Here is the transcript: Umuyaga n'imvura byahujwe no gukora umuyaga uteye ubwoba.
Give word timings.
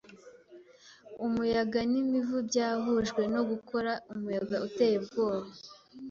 Umuyaga 1.25 1.79
n'imvura 1.91 2.43
byahujwe 2.49 3.21
no 3.33 3.41
gukora 3.49 3.91
umuyaga 4.13 4.57
uteye 4.67 4.95
ubwoba. 5.01 5.47